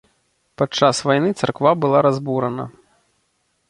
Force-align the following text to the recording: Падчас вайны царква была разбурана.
Падчас 0.61 1.03
вайны 1.09 1.29
царква 1.43 1.77
была 1.85 2.05
разбурана. 2.09 2.71